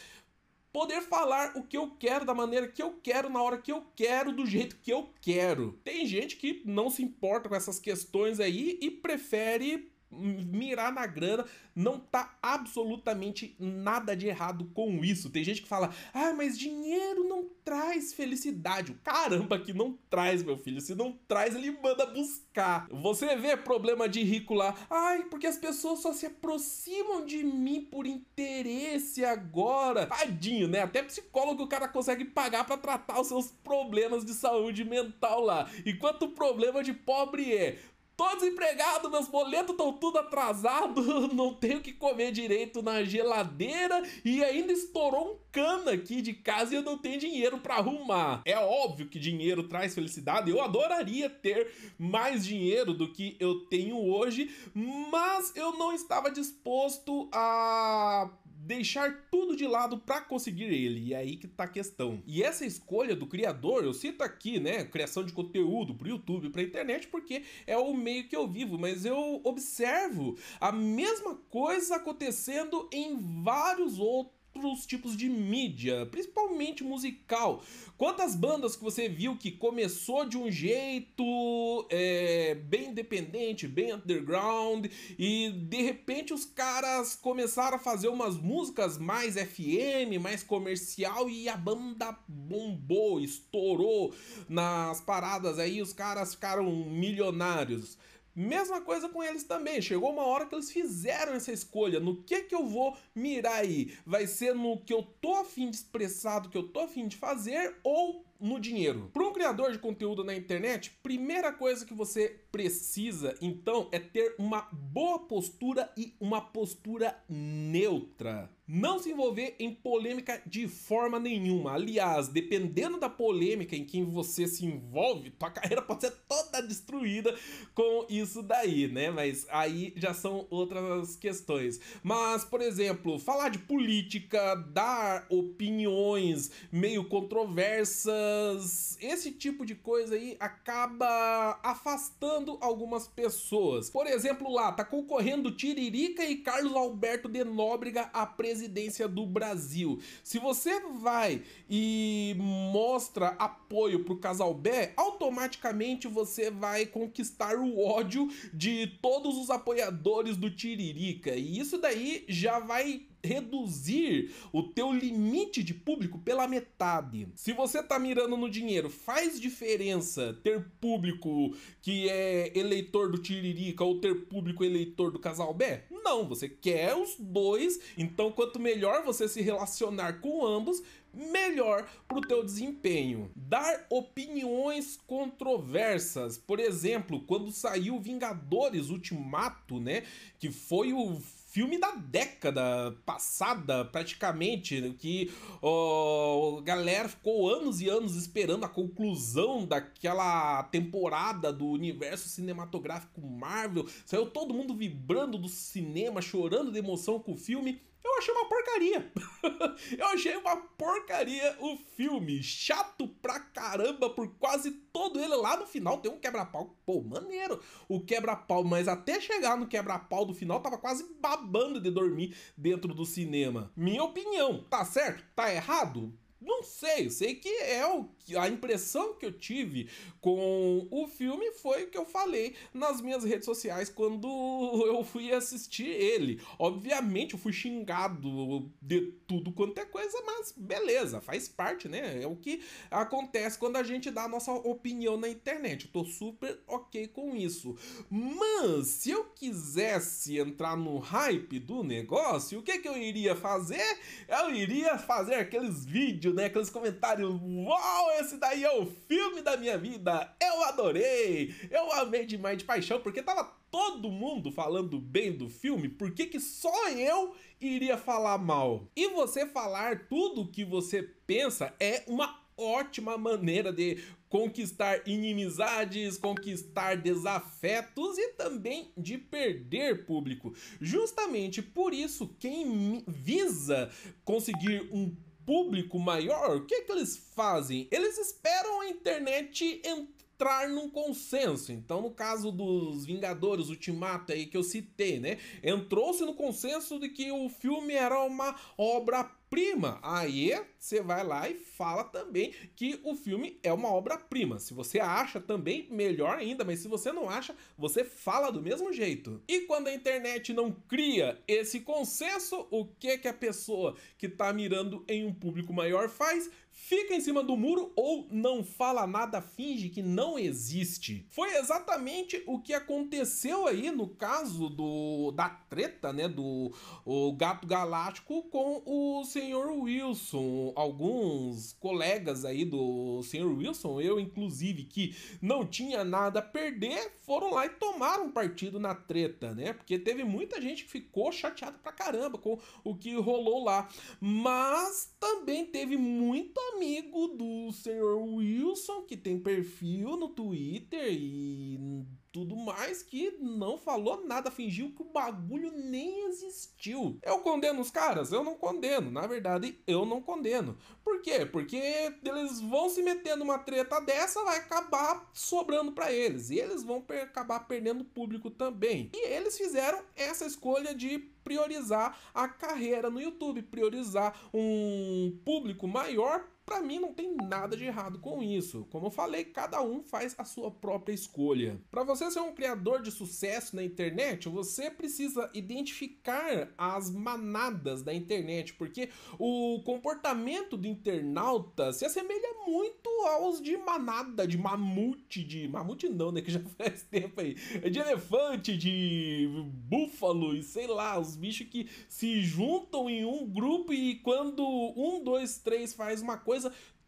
poder 0.71 1.01
falar 1.01 1.53
o 1.55 1.63
que 1.63 1.77
eu 1.77 1.91
quero 1.91 2.25
da 2.25 2.33
maneira 2.33 2.67
que 2.67 2.81
eu 2.81 2.93
quero, 3.03 3.29
na 3.29 3.41
hora 3.41 3.57
que 3.57 3.71
eu 3.71 3.85
quero, 3.95 4.31
do 4.31 4.45
jeito 4.45 4.77
que 4.77 4.91
eu 4.91 5.09
quero. 5.21 5.79
Tem 5.83 6.05
gente 6.05 6.37
que 6.37 6.61
não 6.65 6.89
se 6.89 7.03
importa 7.03 7.49
com 7.49 7.55
essas 7.55 7.79
questões 7.79 8.39
aí 8.39 8.79
e 8.81 8.89
prefere 8.89 9.90
mirar 10.11 10.91
na 10.91 11.05
grana, 11.05 11.45
não 11.75 11.99
tá 11.99 12.37
absolutamente 12.41 13.55
nada 13.59 14.15
de 14.15 14.27
errado 14.27 14.65
com 14.73 15.03
isso. 15.03 15.29
Tem 15.29 15.43
gente 15.43 15.61
que 15.61 15.67
fala: 15.67 15.93
"Ah, 16.13 16.33
mas 16.33 16.57
dinheiro 16.57 17.23
não 17.23 17.45
traz 17.63 18.13
felicidade". 18.13 18.93
Caramba, 19.03 19.59
que 19.59 19.73
não 19.73 19.97
traz, 20.09 20.43
meu 20.43 20.57
filho. 20.57 20.81
Se 20.81 20.93
não 20.95 21.17
traz, 21.27 21.55
ele 21.55 21.71
manda 21.71 22.05
buscar. 22.05 22.87
Você 22.91 23.35
vê 23.35 23.55
problema 23.55 24.09
de 24.09 24.23
rico 24.23 24.53
lá: 24.53 24.75
"Ai, 24.89 25.23
porque 25.25 25.47
as 25.47 25.57
pessoas 25.57 25.99
só 25.99 26.13
se 26.13 26.25
aproximam 26.25 27.25
de 27.25 27.43
mim 27.43 27.81
por 27.81 28.05
interesse 28.05 29.23
agora". 29.23 30.07
Tadinho, 30.07 30.67
né? 30.67 30.81
Até 30.81 31.01
psicólogo 31.03 31.63
o 31.63 31.67
cara 31.67 31.87
consegue 31.87 32.25
pagar 32.25 32.65
para 32.65 32.77
tratar 32.77 33.21
os 33.21 33.27
seus 33.27 33.51
problemas 33.63 34.25
de 34.25 34.33
saúde 34.33 34.83
mental 34.83 35.41
lá. 35.41 35.69
Enquanto 35.85 36.23
o 36.23 36.29
problema 36.29 36.83
de 36.83 36.93
pobre 36.93 37.53
é 37.53 37.79
Tô 38.21 38.35
desempregado, 38.35 39.09
meus 39.09 39.27
boletos 39.27 39.71
estão 39.71 39.91
tudo 39.93 40.19
atrasado, 40.19 41.01
não 41.33 41.55
tenho 41.55 41.79
o 41.79 41.81
que 41.81 41.91
comer 41.91 42.31
direito 42.31 42.83
na 42.83 43.03
geladeira 43.03 44.03
e 44.23 44.43
ainda 44.43 44.71
estourou 44.71 45.33
um 45.33 45.39
cano 45.51 45.89
aqui 45.89 46.21
de 46.21 46.31
casa 46.31 46.71
e 46.71 46.77
eu 46.77 46.83
não 46.83 46.99
tenho 46.99 47.19
dinheiro 47.19 47.57
para 47.57 47.77
arrumar. 47.77 48.43
É 48.45 48.55
óbvio 48.59 49.07
que 49.07 49.17
dinheiro 49.17 49.63
traz 49.63 49.95
felicidade, 49.95 50.51
eu 50.51 50.61
adoraria 50.61 51.31
ter 51.31 51.73
mais 51.97 52.45
dinheiro 52.45 52.93
do 52.93 53.11
que 53.11 53.35
eu 53.39 53.61
tenho 53.61 53.97
hoje, 53.97 54.55
mas 54.75 55.51
eu 55.55 55.71
não 55.79 55.91
estava 55.91 56.29
disposto 56.29 57.27
a 57.33 58.29
deixar 58.65 59.27
tudo 59.31 59.55
de 59.55 59.65
lado 59.65 59.97
para 59.97 60.21
conseguir 60.21 60.65
ele. 60.65 61.07
E 61.07 61.13
é 61.13 61.17
aí 61.17 61.37
que 61.37 61.47
tá 61.47 61.63
a 61.63 61.67
questão. 61.67 62.21
E 62.25 62.43
essa 62.43 62.65
escolha 62.65 63.15
do 63.15 63.27
criador, 63.27 63.83
eu 63.83 63.93
cito 63.93 64.23
aqui, 64.23 64.59
né, 64.59 64.83
criação 64.83 65.23
de 65.23 65.33
conteúdo 65.33 65.95
pro 65.95 66.09
YouTube, 66.09 66.49
pra 66.49 66.61
internet, 66.61 67.07
porque 67.07 67.43
é 67.65 67.77
o 67.77 67.93
meio 67.93 68.27
que 68.27 68.35
eu 68.35 68.47
vivo, 68.47 68.77
mas 68.77 69.05
eu 69.05 69.41
observo 69.43 70.37
a 70.59 70.71
mesma 70.71 71.35
coisa 71.49 71.95
acontecendo 71.95 72.87
em 72.91 73.17
vários 73.43 73.99
outros 73.99 74.40
outros 74.53 74.85
tipos 74.85 75.15
de 75.15 75.29
mídia, 75.29 76.05
principalmente 76.05 76.83
musical. 76.83 77.63
Quantas 77.97 78.35
bandas 78.35 78.75
que 78.75 78.83
você 78.83 79.07
viu 79.07 79.37
que 79.37 79.51
começou 79.51 80.27
de 80.27 80.37
um 80.37 80.51
jeito 80.51 81.85
é, 81.89 82.55
bem 82.55 82.89
independente, 82.89 83.67
bem 83.67 83.93
underground, 83.93 84.87
e 85.17 85.51
de 85.51 85.81
repente 85.81 86.33
os 86.33 86.45
caras 86.45 87.15
começaram 87.15 87.77
a 87.77 87.79
fazer 87.79 88.07
umas 88.07 88.37
músicas 88.37 88.97
mais 88.97 89.35
FM, 89.35 90.19
mais 90.21 90.43
comercial, 90.43 91.29
e 91.29 91.47
a 91.47 91.57
banda 91.57 92.17
bombou, 92.27 93.19
estourou 93.19 94.13
nas 94.49 94.99
paradas 95.01 95.59
aí, 95.59 95.81
os 95.81 95.93
caras 95.93 96.33
ficaram 96.33 96.69
milionários. 96.85 97.97
Mesma 98.35 98.81
coisa 98.81 99.09
com 99.09 99.23
eles 99.23 99.43
também. 99.43 99.81
Chegou 99.81 100.11
uma 100.11 100.23
hora 100.25 100.45
que 100.45 100.55
eles 100.55 100.71
fizeram 100.71 101.33
essa 101.33 101.51
escolha. 101.51 101.99
No 101.99 102.23
que 102.23 102.43
que 102.43 102.55
eu 102.55 102.65
vou 102.65 102.95
mirar 103.13 103.61
aí? 103.61 103.93
Vai 104.05 104.27
ser 104.27 104.55
no 104.55 104.79
que 104.79 104.93
eu 104.93 105.03
tô 105.21 105.35
afim 105.35 105.69
de 105.69 105.75
expressar, 105.77 106.39
do 106.39 106.49
que 106.49 106.57
eu 106.57 106.67
tô 106.67 106.81
afim 106.81 107.07
de 107.07 107.17
fazer 107.17 107.75
ou 107.83 108.25
no 108.39 108.59
dinheiro. 108.59 109.09
Para 109.13 109.23
um 109.23 109.31
criador 109.31 109.71
de 109.71 109.77
conteúdo 109.77 110.23
na 110.23 110.35
internet, 110.35 110.97
primeira 111.03 111.53
coisa 111.53 111.85
que 111.85 111.93
você 111.93 112.39
precisa, 112.51 113.37
então, 113.39 113.87
é 113.91 113.99
ter 113.99 114.35
uma 114.39 114.67
boa 114.71 115.19
postura 115.19 115.91
e 115.95 116.15
uma 116.19 116.41
postura 116.41 117.15
neutra. 117.29 118.49
Não 118.73 118.99
se 118.99 119.11
envolver 119.11 119.53
em 119.59 119.75
polêmica 119.75 120.41
de 120.45 120.65
forma 120.65 121.19
nenhuma. 121.19 121.73
Aliás, 121.73 122.29
dependendo 122.29 122.97
da 122.97 123.09
polêmica 123.09 123.75
em 123.75 123.83
que 123.83 124.01
você 124.01 124.47
se 124.47 124.65
envolve, 124.65 125.29
tua 125.31 125.51
carreira 125.51 125.81
pode 125.83 125.99
ser 126.05 126.11
toda 126.25 126.61
destruída 126.61 127.37
com 127.75 128.05
isso 128.09 128.41
daí, 128.41 128.87
né? 128.87 129.11
Mas 129.11 129.45
aí 129.49 129.91
já 129.97 130.13
são 130.13 130.47
outras 130.49 131.17
questões. 131.17 131.81
Mas, 132.01 132.45
por 132.45 132.61
exemplo, 132.61 133.19
falar 133.19 133.49
de 133.49 133.59
política, 133.59 134.55
dar 134.55 135.25
opiniões 135.29 136.49
meio 136.71 137.03
controversas, 137.09 138.97
esse 139.01 139.33
tipo 139.33 139.65
de 139.65 139.75
coisa 139.75 140.15
aí 140.15 140.37
acaba 140.39 141.59
afastando 141.61 142.57
algumas 142.61 143.05
pessoas. 143.05 143.89
Por 143.89 144.07
exemplo, 144.07 144.49
lá 144.49 144.71
tá 144.71 144.85
concorrendo 144.85 145.51
Tiririca 145.51 146.23
e 146.23 146.37
Carlos 146.37 146.73
Alberto 146.73 147.27
de 147.27 147.43
Nóbrega 147.43 148.09
à 148.13 148.25
presidência 148.25 148.60
do 149.07 149.25
Brasil. 149.25 149.99
Se 150.23 150.39
você 150.39 150.79
vai 151.01 151.43
e 151.69 152.35
mostra 152.37 153.29
apoio 153.39 154.03
pro 154.03 154.17
casal 154.17 154.53
Bé, 154.53 154.93
automaticamente 154.95 156.07
você 156.07 156.51
vai 156.51 156.85
conquistar 156.85 157.55
o 157.55 157.79
ódio 157.79 158.27
de 158.53 158.87
todos 159.01 159.37
os 159.37 159.49
apoiadores 159.49 160.37
do 160.37 160.49
Tiririca. 160.49 161.35
E 161.35 161.59
isso 161.59 161.77
daí 161.77 162.25
já 162.27 162.59
vai 162.59 163.03
reduzir 163.23 164.31
o 164.51 164.63
teu 164.63 164.91
limite 164.91 165.63
de 165.63 165.73
público 165.73 166.19
pela 166.19 166.47
metade. 166.47 167.27
Se 167.35 167.53
você 167.53 167.81
tá 167.83 167.99
mirando 167.99 168.35
no 168.35 168.49
dinheiro, 168.49 168.89
faz 168.89 169.39
diferença 169.39 170.37
ter 170.43 170.65
público 170.79 171.55
que 171.81 172.09
é 172.09 172.57
eleitor 172.57 173.11
do 173.11 173.17
Tiririca 173.17 173.83
ou 173.83 173.99
ter 173.99 174.25
público 174.25 174.63
eleitor 174.63 175.11
do 175.11 175.19
Casal 175.19 175.53
Bé? 175.53 175.85
Não, 176.03 176.27
você 176.27 176.49
quer 176.49 176.95
os 176.95 177.15
dois, 177.17 177.79
então 177.97 178.31
quanto 178.31 178.59
melhor 178.59 179.03
você 179.03 179.27
se 179.27 179.41
relacionar 179.41 180.19
com 180.19 180.45
ambos, 180.45 180.81
melhor 181.13 181.87
para 182.07 182.17
o 182.17 182.21
teu 182.21 182.43
desempenho. 182.43 183.31
Dar 183.35 183.85
opiniões 183.89 184.97
controversas, 185.05 186.37
por 186.37 186.59
exemplo, 186.59 187.21
quando 187.21 187.51
saiu 187.51 187.99
Vingadores 187.99 188.89
Ultimato, 188.89 189.79
né, 189.79 190.03
que 190.39 190.51
foi 190.51 190.93
o 190.93 191.19
filme 191.51 191.77
da 191.77 191.91
década 191.91 192.95
passada, 193.05 193.83
praticamente, 193.83 194.95
que 194.97 195.29
a 195.61 196.61
galera 196.61 197.09
ficou 197.09 197.53
anos 197.53 197.81
e 197.81 197.89
anos 197.89 198.15
esperando 198.15 198.63
a 198.63 198.69
conclusão 198.69 199.65
daquela 199.65 200.63
temporada 200.63 201.51
do 201.51 201.65
universo 201.67 202.29
cinematográfico 202.29 203.21
Marvel. 203.21 203.85
Saiu 204.05 204.27
todo 204.27 204.53
mundo 204.53 204.73
vibrando 204.73 205.37
do 205.37 205.49
cinema, 205.49 206.21
chorando 206.21 206.71
de 206.71 206.79
emoção 206.79 207.19
com 207.19 207.33
o 207.33 207.37
filme. 207.37 207.81
Eu 208.03 208.17
achei 208.17 208.33
uma 208.33 208.45
porcaria. 208.45 209.11
eu 209.97 210.05
achei 210.07 210.35
uma 210.35 210.57
porcaria 210.57 211.55
o 211.59 211.77
filme. 211.95 212.41
Chato 212.41 213.07
pra 213.07 213.39
caramba 213.39 214.09
por 214.09 214.27
quase 214.37 214.71
todo 214.71 215.19
ele. 215.19 215.35
Lá 215.35 215.57
no 215.57 215.67
final 215.67 215.99
tem 215.99 216.11
um 216.11 216.19
quebra-pau. 216.19 216.75
Pô, 216.85 217.01
maneiro 217.01 217.59
o 217.87 218.03
quebra-pau. 218.03 218.63
Mas 218.63 218.87
até 218.87 219.19
chegar 219.21 219.57
no 219.57 219.67
quebra-pau 219.67 220.25
do 220.25 220.33
final, 220.33 220.59
tava 220.59 220.77
quase 220.77 221.05
babando 221.19 221.79
de 221.79 221.91
dormir 221.91 222.35
dentro 222.57 222.93
do 222.93 223.05
cinema. 223.05 223.71
Minha 223.75 224.03
opinião. 224.03 224.63
Tá 224.69 224.83
certo? 224.83 225.23
Tá 225.35 225.53
errado? 225.53 226.13
Não 226.41 226.63
sei, 226.63 227.09
sei 227.09 227.35
que 227.35 227.49
é 227.49 227.85
o 227.87 228.09
a 228.35 228.47
impressão 228.47 229.13
que 229.15 229.25
eu 229.25 229.31
tive 229.31 229.89
com 230.19 230.87
o 230.91 231.07
filme 231.07 231.51
foi 231.51 231.83
o 231.83 231.89
que 231.89 231.97
eu 231.97 232.05
falei 232.05 232.55
nas 232.73 233.01
minhas 233.01 233.23
redes 233.23 233.45
sociais 233.45 233.89
quando 233.89 234.27
eu 234.85 235.03
fui 235.03 235.31
assistir 235.31 235.87
ele. 235.87 236.41
Obviamente 236.59 237.33
eu 237.33 237.39
fui 237.39 237.53
xingado 237.53 238.71
de 238.81 239.01
tudo 239.27 239.51
quanto 239.51 239.79
é 239.79 239.85
coisa, 239.85 240.17
mas 240.25 240.53
beleza, 240.55 241.21
faz 241.21 241.47
parte, 241.47 241.87
né? 241.87 242.21
É 242.21 242.27
o 242.27 242.35
que 242.35 242.61
acontece 242.89 243.57
quando 243.57 243.77
a 243.77 243.83
gente 243.83 244.11
dá 244.11 244.25
a 244.25 244.29
nossa 244.29 244.51
opinião 244.51 245.17
na 245.17 245.29
internet. 245.29 245.85
Eu 245.85 245.91
tô 245.91 246.05
super 246.05 246.59
ok 246.67 247.07
com 247.07 247.35
isso. 247.35 247.75
Mas 248.09 248.87
se 248.87 249.11
eu 249.11 249.25
quisesse 249.25 250.37
entrar 250.37 250.75
no 250.77 250.97
hype 250.99 251.59
do 251.59 251.83
negócio, 251.83 252.59
o 252.59 252.63
que 252.63 252.79
que 252.79 252.87
eu 252.87 252.97
iria 252.97 253.35
fazer? 253.35 253.99
Eu 254.27 254.53
iria 254.53 254.97
fazer 254.97 255.35
aqueles 255.35 255.85
vídeos, 255.85 256.30
né? 256.33 256.45
Aqueles 256.45 256.69
comentários, 256.69 257.29
uau, 257.29 258.11
esse 258.19 258.37
daí 258.37 258.63
é 258.63 258.79
o 258.79 258.85
filme 258.85 259.41
da 259.41 259.57
minha 259.57 259.77
vida. 259.77 260.35
Eu 260.41 260.63
adorei. 260.65 261.53
Eu 261.69 261.91
amei 261.93 262.25
demais 262.25 262.57
de 262.57 262.63
paixão, 262.63 262.99
porque 262.99 263.21
tava 263.21 263.43
todo 263.71 264.11
mundo 264.11 264.51
falando 264.51 264.99
bem 264.99 265.31
do 265.31 265.49
filme, 265.49 265.87
por 265.87 266.11
que, 266.11 266.25
que 266.25 266.39
só 266.39 266.89
eu 266.89 267.33
iria 267.59 267.97
falar 267.97 268.37
mal? 268.37 268.87
E 268.95 269.07
você 269.07 269.45
falar 269.45 270.07
tudo 270.09 270.41
o 270.41 270.51
que 270.51 270.65
você 270.65 271.01
pensa 271.01 271.73
é 271.79 272.03
uma 272.05 272.41
ótima 272.57 273.17
maneira 273.17 273.71
de 273.71 274.03
conquistar 274.29 275.05
inimizades, 275.05 276.17
conquistar 276.17 276.95
desafetos 276.95 278.17
e 278.17 278.29
também 278.33 278.91
de 278.97 279.17
perder 279.17 280.05
público. 280.05 280.53
Justamente 280.79 281.61
por 281.61 281.93
isso, 281.93 282.33
quem 282.39 283.03
visa 283.07 283.89
conseguir 284.23 284.87
um 284.91 285.13
público 285.45 285.99
maior, 285.99 286.57
o 286.57 286.65
que, 286.65 286.75
é 286.75 286.81
que 286.81 286.91
eles 286.91 287.17
fazem? 287.35 287.87
Eles 287.91 288.17
esperam 288.17 288.81
a 288.81 288.89
internet 288.89 289.81
entrar 289.83 290.69
num 290.69 290.89
consenso. 290.89 291.71
Então, 291.71 292.01
no 292.01 292.11
caso 292.11 292.51
dos 292.51 293.05
Vingadores 293.05 293.69
Ultimato 293.69 294.31
aí 294.31 294.45
que 294.45 294.57
eu 294.57 294.63
citei, 294.63 295.19
né? 295.19 295.37
Entrou-se 295.63 296.23
no 296.23 296.33
consenso 296.33 296.99
de 296.99 297.09
que 297.09 297.31
o 297.31 297.49
filme 297.49 297.93
era 297.93 298.23
uma 298.23 298.55
obra 298.77 299.29
prima. 299.51 299.99
Aí 300.01 300.57
você 300.79 301.01
vai 301.01 301.23
lá 301.25 301.49
e 301.49 301.55
fala 301.55 302.05
também 302.05 302.53
que 302.73 303.01
o 303.03 303.13
filme 303.13 303.59
é 303.61 303.71
uma 303.71 303.89
obra-prima. 303.89 304.57
Se 304.59 304.73
você 304.73 304.97
acha 304.97 305.41
também, 305.41 305.87
melhor 305.91 306.37
ainda, 306.37 306.63
mas 306.63 306.79
se 306.79 306.87
você 306.87 307.11
não 307.11 307.29
acha, 307.29 307.53
você 307.77 308.05
fala 308.05 308.49
do 308.49 308.61
mesmo 308.61 308.93
jeito. 308.93 309.43
E 309.47 309.61
quando 309.61 309.87
a 309.87 309.93
internet 309.93 310.53
não 310.53 310.71
cria 310.71 311.37
esse 311.45 311.81
consenso, 311.81 312.65
o 312.71 312.85
que 312.85 313.17
que 313.17 313.27
a 313.27 313.33
pessoa 313.33 313.95
que 314.17 314.29
tá 314.29 314.53
mirando 314.53 315.03
em 315.07 315.25
um 315.25 315.33
público 315.33 315.73
maior 315.73 316.07
faz? 316.07 316.49
Fica 316.73 317.13
em 317.13 317.21
cima 317.21 317.43
do 317.43 317.55
muro 317.57 317.91
ou 317.95 318.27
não 318.31 318.63
fala 318.63 319.05
nada, 319.05 319.41
finge 319.41 319.89
que 319.89 320.01
não 320.01 320.39
existe. 320.39 321.25
Foi 321.29 321.55
exatamente 321.57 322.41
o 322.47 322.59
que 322.59 322.73
aconteceu 322.73 323.67
aí 323.67 323.91
no 323.91 324.07
caso 324.07 324.69
do 324.69 325.31
da 325.31 325.49
treta, 325.49 326.13
né, 326.13 326.27
do 326.27 326.71
o 327.05 327.33
Gato 327.33 327.67
Galáctico 327.67 328.43
com 328.43 328.81
o 328.85 329.23
Sr. 329.23 329.71
Wilson. 329.71 330.73
Alguns 330.75 331.73
colegas 331.73 332.45
aí 332.45 332.63
do 332.63 333.21
Sr. 333.23 333.57
Wilson, 333.57 333.99
eu 333.99 334.19
inclusive, 334.19 334.83
que 334.83 335.15
não 335.41 335.65
tinha 335.65 336.03
nada 336.03 336.39
a 336.39 336.43
perder, 336.43 337.13
foram 337.21 337.51
lá 337.51 337.65
e 337.65 337.69
tomaram 337.69 338.31
partido 338.31 338.79
na 338.79 338.95
treta, 338.95 339.53
né? 339.53 339.73
Porque 339.73 339.99
teve 339.99 340.23
muita 340.23 340.61
gente 340.61 340.85
que 340.85 340.91
ficou 340.91 341.31
chateada 341.31 341.77
pra 341.77 341.91
caramba 341.91 342.37
com 342.37 342.57
o 342.83 342.95
que 342.95 343.13
rolou 343.15 343.63
lá. 343.63 343.89
Mas 344.19 345.13
também 345.19 345.65
teve 345.65 345.97
muito 345.97 346.60
amigo 346.73 347.27
do 347.29 347.71
Sr. 347.71 348.15
Wilson 348.15 349.03
que 349.03 349.17
tem 349.17 349.39
perfil 349.39 350.17
no 350.17 350.29
Twitter 350.29 351.11
e 351.11 352.05
tudo 352.31 352.55
mais 352.55 353.03
que 353.03 353.37
não 353.39 353.77
falou 353.77 354.25
nada, 354.25 354.49
fingiu 354.49 354.91
que 354.95 355.01
o 355.01 355.11
bagulho 355.11 355.71
nem 355.71 356.27
existiu. 356.29 357.19
Eu 357.23 357.39
condeno 357.39 357.81
os 357.81 357.91
caras? 357.91 358.31
Eu 358.31 358.43
não 358.43 358.55
condeno. 358.55 359.11
Na 359.11 359.27
verdade, 359.27 359.79
eu 359.85 360.05
não 360.05 360.21
condeno. 360.21 360.77
Por 361.03 361.21
quê? 361.21 361.45
Porque 361.45 361.77
eles 362.23 362.61
vão 362.61 362.89
se 362.89 363.03
meter 363.03 363.35
numa 363.35 363.59
treta 363.59 363.99
dessa, 363.99 364.43
vai 364.43 364.57
acabar 364.57 365.29
sobrando 365.33 365.91
para 365.91 366.11
eles. 366.11 366.49
E 366.49 366.59
eles 366.59 366.83
vão 366.83 367.01
per 367.01 367.23
acabar 367.23 367.67
perdendo 367.67 368.05
público 368.05 368.49
também. 368.49 369.09
E 369.13 369.27
eles 369.27 369.57
fizeram 369.57 370.01
essa 370.15 370.45
escolha 370.45 370.95
de 370.95 371.19
priorizar 371.43 372.17
a 372.33 372.47
carreira 372.47 373.09
no 373.09 373.19
YouTube, 373.19 373.63
priorizar 373.63 374.39
um 374.53 375.37
público 375.43 375.87
maior 375.87 376.47
para 376.71 376.79
mim 376.79 376.99
não 376.99 377.11
tem 377.11 377.35
nada 377.35 377.75
de 377.75 377.83
errado 377.83 378.17
com 378.19 378.41
isso. 378.41 378.87
Como 378.89 379.07
eu 379.07 379.11
falei, 379.11 379.43
cada 379.43 379.81
um 379.81 380.01
faz 380.01 380.33
a 380.37 380.45
sua 380.45 380.71
própria 380.71 381.13
escolha. 381.13 381.77
Para 381.91 382.05
você 382.05 382.31
ser 382.31 382.39
um 382.39 382.53
criador 382.53 383.01
de 383.01 383.11
sucesso 383.11 383.75
na 383.75 383.83
internet, 383.83 384.47
você 384.47 384.89
precisa 384.89 385.49
identificar 385.53 386.71
as 386.77 387.09
manadas 387.09 388.01
da 388.03 388.13
internet, 388.13 388.73
porque 388.75 389.09
o 389.37 389.81
comportamento 389.83 390.77
do 390.77 390.87
internauta 390.87 391.91
se 391.91 392.05
assemelha 392.05 392.53
muito 392.65 393.09
aos 393.27 393.61
de 393.61 393.75
manada, 393.75 394.47
de 394.47 394.57
mamute, 394.57 395.43
de 395.43 395.67
mamute 395.67 396.07
não, 396.07 396.31
né, 396.31 396.41
que 396.41 396.51
já 396.51 396.61
faz 396.77 397.03
tempo 397.03 397.41
aí, 397.41 397.55
de 397.89 397.99
elefante, 397.99 398.77
de 398.77 399.49
búfalo 399.89 400.55
e 400.55 400.63
sei 400.63 400.87
lá, 400.87 401.19
os 401.19 401.35
bichos 401.35 401.67
que 401.67 401.89
se 402.07 402.41
juntam 402.41 403.09
em 403.09 403.25
um 403.25 403.45
grupo 403.45 403.91
e 403.91 404.15
quando 404.15 404.63
um, 404.95 405.21
dois, 405.21 405.57
três 405.57 405.93
faz 405.93 406.21
uma 406.21 406.37
coisa 406.37 406.60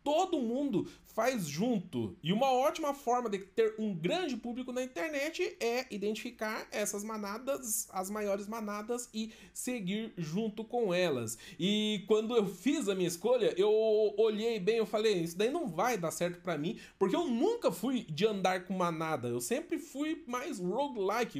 todo 0.03 0.39
mundo 0.39 0.88
faz 1.05 1.48
junto. 1.48 2.17
E 2.22 2.33
uma 2.33 2.51
ótima 2.51 2.93
forma 2.93 3.29
de 3.29 3.39
ter 3.39 3.75
um 3.79 3.95
grande 3.95 4.36
público 4.36 4.72
na 4.72 4.83
internet 4.83 5.55
é 5.60 5.86
identificar 5.89 6.67
essas 6.72 7.03
manadas, 7.03 7.88
as 7.91 8.10
maiores 8.10 8.48
manadas 8.48 9.10
e 9.13 9.31
seguir 9.53 10.13
junto 10.17 10.63
com 10.63 10.93
elas. 10.93 11.38
E 11.60 12.03
quando 12.07 12.36
eu 12.36 12.45
fiz 12.48 12.89
a 12.89 12.95
minha 12.95 13.07
escolha, 13.07 13.53
eu 13.57 13.72
olhei 14.17 14.60
bem, 14.60 14.77
eu 14.77 14.86
falei, 14.86 15.22
isso 15.22 15.38
daí 15.38 15.51
não 15.51 15.67
vai 15.67 15.98
dar 15.98 16.12
certo 16.12 16.41
para 16.41 16.57
mim, 16.57 16.79
porque 17.00 17.15
eu 17.15 17.27
nunca 17.27 17.72
fui 17.72 18.03
de 18.03 18.25
andar 18.25 18.65
com 18.65 18.74
manada. 18.74 19.27
Eu 19.27 19.39
sempre 19.39 19.77
fui 19.77 20.24
mais 20.27 20.60
roguelike, 20.60 21.39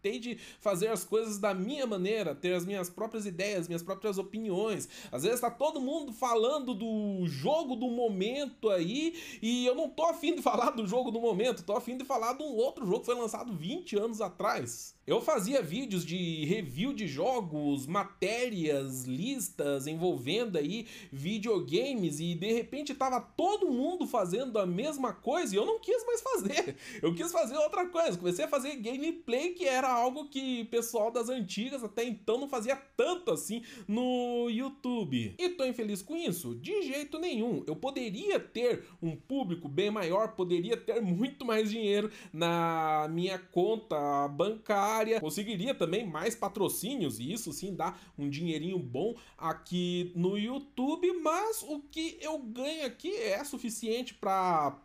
tentei 0.00 0.18
de 0.18 0.38
fazer 0.60 0.88
as 0.88 1.04
coisas 1.04 1.38
da 1.38 1.52
minha 1.52 1.86
maneira, 1.86 2.34
ter 2.34 2.54
as 2.54 2.64
minhas 2.64 2.88
próprias 2.88 3.26
ideias, 3.26 3.68
minhas 3.68 3.82
próprias 3.82 4.18
opiniões. 4.18 4.88
Às 5.10 5.24
vezes 5.24 5.40
tá 5.40 5.50
todo 5.50 5.80
mundo 5.80 6.12
falando 6.12 6.74
do 6.74 7.26
jogo 7.26 7.76
do 7.76 7.88
momento 7.88 8.70
aí 8.70 9.14
e 9.42 9.66
eu 9.66 9.74
não 9.74 9.88
tô 9.88 10.04
afim 10.04 10.34
de 10.34 10.42
falar 10.42 10.70
do 10.70 10.86
jogo 10.86 11.10
do 11.10 11.20
momento, 11.20 11.64
tô 11.64 11.76
afim 11.76 11.96
de 11.96 12.04
falar 12.04 12.34
de 12.34 12.42
um 12.42 12.54
outro 12.54 12.86
jogo 12.86 13.00
que 13.00 13.06
foi 13.06 13.14
lançado 13.14 13.52
20 13.52 13.96
anos 13.98 14.20
atrás. 14.20 14.97
Eu 15.08 15.22
fazia 15.22 15.62
vídeos 15.62 16.04
de 16.04 16.44
review 16.44 16.92
de 16.92 17.08
jogos, 17.08 17.86
matérias, 17.86 19.04
listas 19.04 19.86
envolvendo 19.86 20.58
aí 20.58 20.86
videogames 21.10 22.20
e 22.20 22.34
de 22.34 22.52
repente 22.52 22.94
tava 22.94 23.18
todo 23.18 23.70
mundo 23.70 24.06
fazendo 24.06 24.58
a 24.58 24.66
mesma 24.66 25.14
coisa 25.14 25.54
e 25.54 25.56
eu 25.56 25.64
não 25.64 25.78
quis 25.78 26.04
mais 26.04 26.20
fazer. 26.20 26.76
Eu 27.00 27.14
quis 27.14 27.32
fazer 27.32 27.56
outra 27.56 27.86
coisa. 27.86 28.18
Comecei 28.18 28.44
a 28.44 28.48
fazer 28.48 28.76
gameplay 28.76 29.54
que 29.54 29.64
era 29.64 29.88
algo 29.88 30.28
que 30.28 30.64
pessoal 30.64 31.10
das 31.10 31.30
antigas 31.30 31.82
até 31.82 32.04
então 32.04 32.38
não 32.38 32.48
fazia 32.48 32.76
tanto 32.76 33.32
assim 33.32 33.62
no 33.86 34.50
YouTube. 34.50 35.34
E 35.38 35.48
tô 35.50 35.64
infeliz 35.64 36.02
com 36.02 36.16
isso? 36.16 36.54
De 36.56 36.82
jeito 36.82 37.18
nenhum. 37.18 37.64
Eu 37.66 37.76
poderia 37.76 38.38
ter 38.38 38.84
um 39.00 39.16
público 39.16 39.68
bem 39.68 39.90
maior, 39.90 40.34
poderia 40.34 40.76
ter 40.76 41.00
muito 41.00 41.46
mais 41.46 41.70
dinheiro 41.70 42.10
na 42.30 43.08
minha 43.10 43.38
conta 43.38 44.28
bancária 44.28 44.97
área, 44.98 45.20
conseguiria 45.20 45.74
também 45.74 46.06
mais 46.06 46.34
patrocínios 46.34 47.18
e 47.18 47.32
isso 47.32 47.52
sim 47.52 47.74
dá 47.74 47.96
um 48.18 48.28
dinheirinho 48.28 48.78
bom 48.78 49.14
aqui 49.36 50.12
no 50.14 50.36
YouTube, 50.36 51.12
mas 51.22 51.62
o 51.62 51.80
que 51.80 52.18
eu 52.20 52.38
ganho 52.38 52.86
aqui 52.86 53.14
é 53.14 53.42
suficiente 53.44 54.14
para 54.14 54.78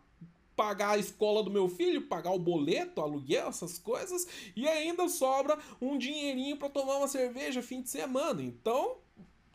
pagar 0.56 0.90
a 0.90 0.98
escola 0.98 1.42
do 1.42 1.50
meu 1.50 1.68
filho, 1.68 2.06
pagar 2.06 2.32
o 2.32 2.38
boleto, 2.38 3.00
aluguel, 3.00 3.48
essas 3.48 3.78
coisas, 3.78 4.26
e 4.54 4.68
ainda 4.68 5.08
sobra 5.08 5.58
um 5.80 5.98
dinheirinho 5.98 6.56
para 6.56 6.68
tomar 6.68 6.98
uma 6.98 7.08
cerveja 7.08 7.62
fim 7.62 7.82
de 7.82 7.90
semana. 7.90 8.42
Então, 8.42 8.98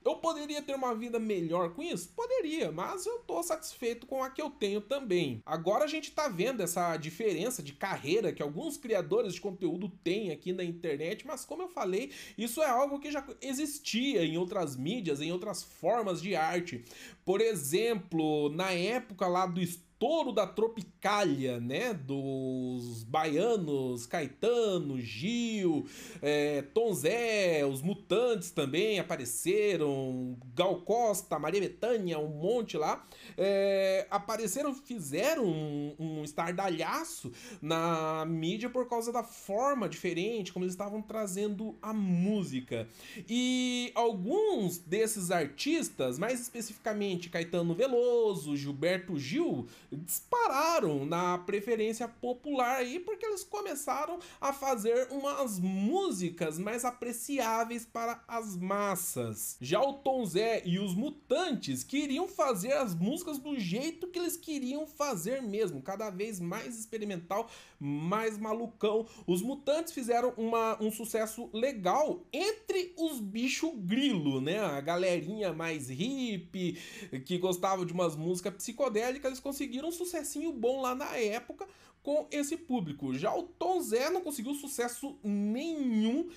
eu 0.04 0.16
poderia 0.16 0.62
ter 0.62 0.76
uma 0.76 0.96
vida 0.96 1.20
melhor 1.20 1.74
com 1.74 1.84
isso? 1.84 2.14
Poderia, 2.16 2.72
mas 2.72 3.06
eu 3.06 3.20
tô 3.20 3.42
satisfeito 3.44 4.08
com 4.08 4.24
a 4.24 4.30
que 4.30 4.42
eu 4.42 4.50
tenho 4.50 4.82
também. 4.82 5.42
Agora 5.46 5.84
a 5.84 5.88
gente 5.88 6.12
tá 6.12 6.28
vendo 6.28 6.62
essa 6.62 6.96
diferença 6.98 7.62
de 7.62 7.74
carreira 7.74 8.32
que 8.32 8.42
alguns 8.42 8.78
criadores 8.78 9.34
de 9.34 9.42
conteúdo 9.42 9.90
têm 10.04 10.32
aqui 10.32 10.54
na 10.54 10.64
internet, 10.64 11.26
mas 11.28 11.46
como 11.46 11.64
eu 11.64 11.70
falei, 11.70 12.12
isso 12.38 12.62
é 12.62 12.70
algo 12.70 13.00
que 13.00 13.12
já 13.12 13.26
existia 13.42 14.24
em 14.24 14.38
outras 14.38 14.76
mídias, 14.76 15.22
em 15.22 15.32
outras 15.32 15.64
formas 15.64 16.22
de 16.22 16.36
arte. 16.36 16.84
Por 17.26 17.42
exemplo, 17.42 18.50
na 18.50 18.72
época 18.72 19.28
lá 19.28 19.46
do 19.46 19.62
estouro 20.00 20.32
da 20.32 20.48
Tropicália, 20.48 21.60
né? 21.60 21.94
Dos 21.94 23.04
baianos, 23.04 24.06
Caetano, 24.06 24.98
Gil, 24.98 25.86
é, 26.22 26.62
Tom 26.74 26.94
Zé, 26.94 27.66
os 27.66 27.82
Mutantes 27.82 28.50
também 28.50 28.98
apareceram, 28.98 30.38
Gal 30.56 30.78
Costa, 30.84 31.38
Maria 31.38 31.60
Bethânia, 31.60 32.18
um 32.18 32.30
monte 32.30 32.78
lá. 32.78 33.06
É, 33.38 34.08
apareceram, 34.10 34.74
fizeram 34.74 35.46
um, 35.46 35.96
um 36.00 36.24
estardalhaço 36.24 37.34
na 37.62 38.26
mídia 38.26 38.70
por 38.70 38.88
causa 38.88 39.12
da 39.12 39.22
forma 39.22 39.90
diferente 39.90 40.54
como 40.54 40.64
eles 40.64 40.76
estavam 40.76 41.02
trazendo 41.02 41.78
a 41.82 41.92
música. 41.92 42.88
E 43.28 43.92
alguns 43.94 44.78
desses 44.78 45.30
artistas, 45.30 46.18
mais 46.18 46.40
especificamente 46.40 47.30
Caetano 47.30 47.74
Veloso, 47.74 48.56
Gilberto 48.56 49.20
Gil, 49.20 49.68
dispararam 49.92 51.06
na 51.06 51.38
preferência 51.38 52.08
popular 52.08 52.78
aí 52.78 53.00
porque 53.00 53.26
eles 53.26 53.44
começaram 53.44 54.20
a 54.40 54.54
fazer 54.54 55.08
umas 55.12 55.60
músicas 55.60 56.58
mais 56.60 56.86
apreciáveis 56.86 57.86
para 57.86 58.24
as 58.28 58.56
massas. 58.56 59.58
Já 59.60 59.82
o 59.82 59.94
Tom 59.94 60.26
Zé 60.26 60.62
e 60.66 60.80
os 60.80 60.94
Mutantes 60.94 61.84
queriam 61.84 62.28
fazer 62.28 62.74
as 62.74 62.94
músicas 62.96 63.38
do 63.38 63.60
jeito 63.60 64.08
que 64.08 64.20
eles 64.20 64.38
queriam 64.38 64.86
fazer 64.86 65.42
mesmo, 65.42 65.82
cada 65.82 66.10
vez 66.10 66.40
mais 66.40 66.78
experimental, 66.78 67.50
mais 67.80 68.38
malucão. 68.38 69.06
Os 69.26 69.42
Mutantes 69.42 69.94
fizeram 69.94 70.34
uma, 70.38 70.82
um 70.82 70.92
sucesso 70.92 71.50
legal 71.54 72.22
entre 72.32 72.94
os 72.98 73.20
bicho 73.20 73.72
grilo, 73.72 74.42
né? 74.42 74.60
A 74.60 74.82
galerinha 74.82 75.54
mais 75.54 75.90
hippie, 75.90 76.78
que 77.26 77.38
gostava 77.38 77.86
de 77.86 77.94
umas 77.94 78.16
músicas 78.16 78.54
psicodélicas, 78.54 79.26
eles 79.26 79.40
conseguiram 79.40 79.79
conseguiram 79.80 79.90
um 79.90 79.92
sucessinho 79.92 80.52
bom 80.52 80.82
lá 80.82 80.94
na 80.94 81.16
época 81.16 81.68
com 82.04 82.28
esse 82.32 82.58
público. 82.58 83.14
Já 83.14 83.34
o 83.34 83.44
Tom 83.44 83.82
Zé 83.82 84.10
não 84.10 84.22
conseguiu 84.22 84.54
sucesso 84.54 85.18
nenhum, 85.24 86.30